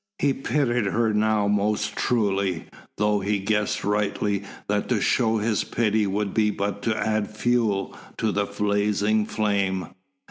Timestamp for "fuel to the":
7.29-8.45